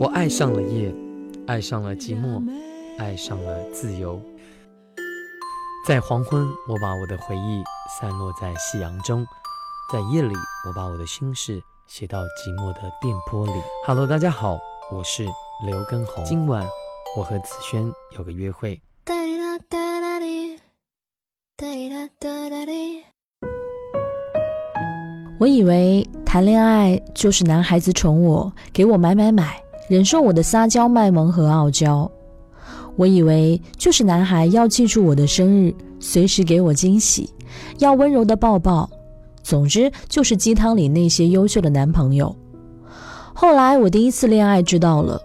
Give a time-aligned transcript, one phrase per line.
[0.00, 0.92] 我爱上了夜，
[1.46, 2.42] 爱上了寂寞，
[2.98, 4.20] 爱上了自由。
[5.86, 7.62] 在黄昏，我把我的回忆
[8.00, 9.24] 散落在夕阳中；
[9.92, 10.34] 在夜里，
[10.66, 13.52] 我把我的心事写到寂寞的电波里。
[13.86, 14.58] Hello，大家好，
[14.90, 15.24] 我是
[15.64, 16.24] 刘根红。
[16.24, 16.66] 今晚
[17.16, 17.88] 我和子轩
[18.18, 18.82] 有个约会。
[25.38, 29.54] 我以为谈恋爱就是男孩子宠我，给我买买买，
[29.86, 32.10] 忍受我的撒娇卖萌和傲娇。
[32.96, 37.28] 我以为就是男孩要记住我的生日，随时给我惊喜，
[37.80, 38.88] 要温柔的抱抱。
[39.42, 42.34] 总之就是鸡汤里那些优秀的男朋友。
[43.34, 45.20] 后来我第一次恋爱知道了，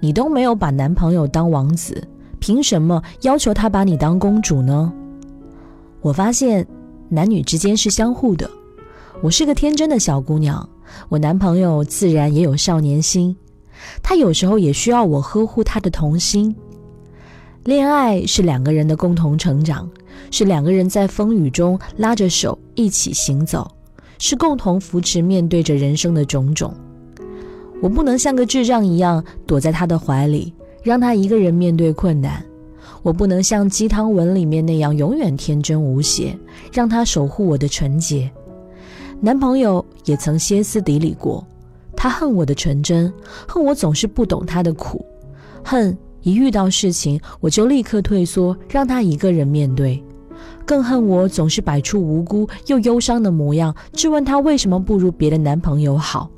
[0.00, 2.02] 你都没有把男朋友当王子，
[2.40, 4.90] 凭什么要求他把你当公主呢？
[6.00, 6.66] 我发现
[7.10, 8.48] 男女之间是相互的。
[9.22, 10.68] 我是个天真的小姑娘，
[11.08, 13.34] 我男朋友自然也有少年心，
[14.02, 16.54] 他有时候也需要我呵护他的童心。
[17.64, 19.88] 恋爱是两个人的共同成长，
[20.30, 23.68] 是两个人在风雨中拉着手一起行走，
[24.18, 26.72] 是共同扶持面对着人生的种种。
[27.80, 32.42] 我不能像个智障一样躲在他的怀里，让他一个人面对困难；
[33.02, 36.38] 我不能像鸡汤文里面那样永远天真无邪，
[36.70, 38.30] 让他守护我的纯洁。
[39.18, 41.44] 男朋友也曾歇斯底里过，
[41.96, 43.12] 他恨我的纯真，
[43.48, 45.04] 恨我总是不懂他的苦，
[45.64, 50.02] 恨一遇到事情我就立刻退缩，让他一个人面对，
[50.66, 56.30] 更恨我总是摆出无辜又忧伤的模样，质问他为什么不如别的男朋友好。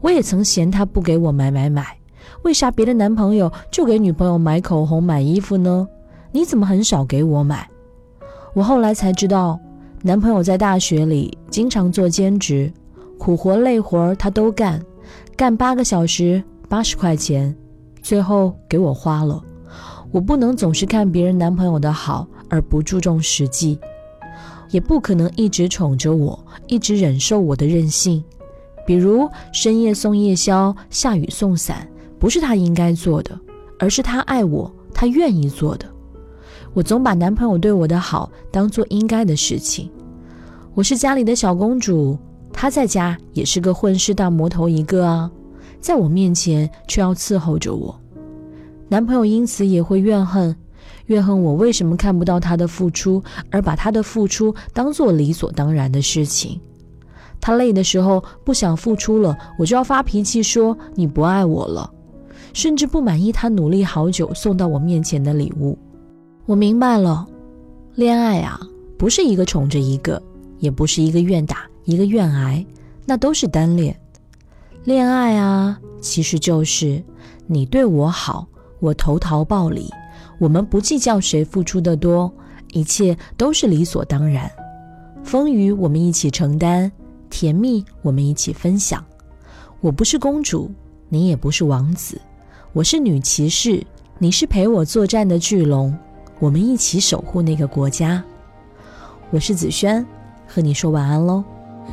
[0.00, 1.98] 我也曾嫌他不给我买买买，
[2.42, 5.88] 为啥别的男朋友就给女朋友买口红买衣服呢？
[6.32, 7.68] 你怎么很少给我买？
[8.54, 9.58] 我后来才知道。
[10.02, 12.72] 男朋友在大学里经常做兼职，
[13.18, 14.80] 苦活累活他都干，
[15.36, 17.54] 干八个小时八十块钱，
[18.00, 19.42] 最后给我花了。
[20.12, 23.78] 我不能总是看别人男朋友的好而不注重实际，
[24.70, 28.22] 也不可能一直宠着我，一直忍受我的任性。
[28.86, 31.86] 比如深夜送夜宵，下雨送伞，
[32.20, 33.38] 不是他应该做的，
[33.80, 35.84] 而是他爱我，他愿意做的。
[36.78, 39.90] 我总把男朋友对我的好当做应该的事情。
[40.74, 42.16] 我是家里的小公主，
[42.52, 45.28] 他在家也是个混世大魔头一个啊，
[45.80, 48.00] 在我面前却要伺候着我。
[48.88, 50.54] 男朋友因此也会怨恨，
[51.06, 56.60] 怨恨我为什么看不到他的付出，而把他的付出当做理所当然的事情。
[57.40, 61.92] 他累的时候不想付出了，我就要发脾气说你不爱我了，
[62.52, 65.76] 甚至不满意他努力好久送到我面前的礼物。
[66.48, 67.28] 我明白了，
[67.94, 68.58] 恋爱啊，
[68.96, 70.22] 不是一个宠着一个，
[70.60, 72.64] 也不是一个愿打一个愿挨，
[73.04, 73.94] 那都是单恋。
[74.84, 77.04] 恋爱啊，其实就是
[77.46, 78.48] 你对我好，
[78.80, 79.92] 我投桃报李，
[80.38, 82.32] 我们不计较谁付出的多，
[82.72, 84.50] 一切都是理所当然。
[85.22, 86.90] 风雨我们一起承担，
[87.28, 89.04] 甜蜜我们一起分享。
[89.82, 90.70] 我不是公主，
[91.10, 92.18] 你也不是王子，
[92.72, 93.86] 我是女骑士，
[94.16, 95.94] 你是陪我作战的巨龙。
[96.40, 98.22] 我们一起守护那个国家。
[99.30, 100.06] 我是子轩，
[100.46, 101.42] 和你说晚安喽。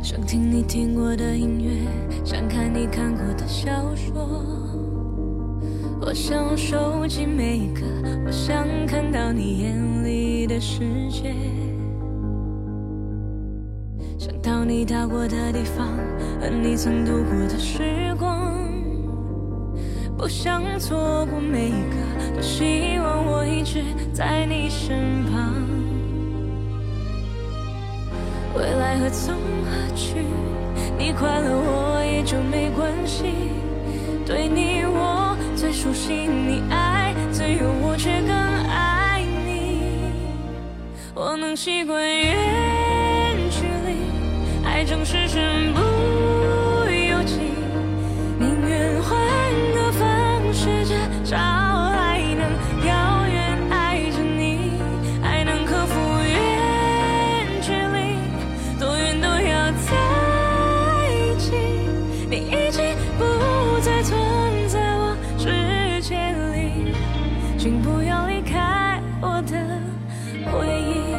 [0.00, 1.72] 想听你听过的音乐，
[2.24, 4.28] 想看你看过的小说。
[6.00, 7.82] 我想收集每一个，
[8.24, 11.34] 我想看到你眼里的世界。
[14.16, 15.88] 想到你到过的地方，
[16.40, 18.37] 和你曾度过的时光。
[20.18, 25.54] 不想错过每一个，多希望我一直在你身旁。
[28.56, 30.16] 未来何从何去？
[30.98, 33.26] 你快乐我也就没关系。
[34.26, 40.10] 对你我最熟悉，你爱自由，我却更爱你。
[41.14, 42.34] 我能习惯远
[43.52, 45.28] 距离，爱正是
[66.08, 66.16] 界
[66.54, 66.94] 里，
[67.58, 69.58] 请不要离开我的
[70.50, 71.12] 回忆。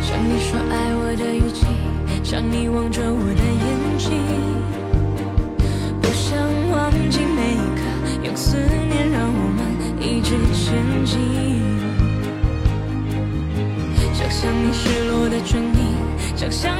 [0.00, 1.66] 像你说爱我的语气，
[2.24, 3.55] 像你望着我的。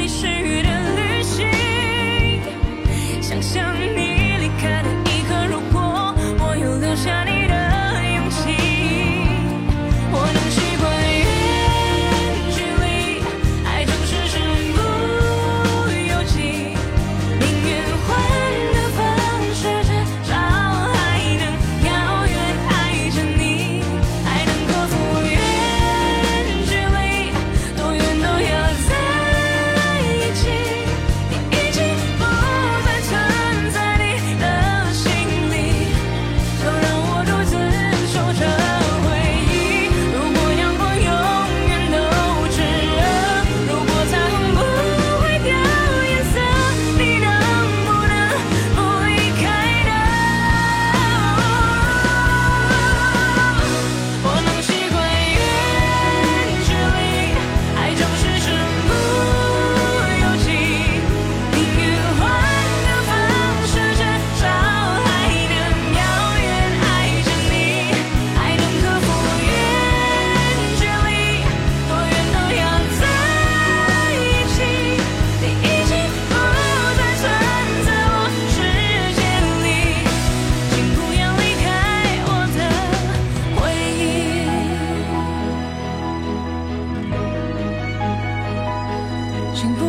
[0.00, 0.49] 你是。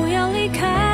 [0.00, 0.89] 不要离开。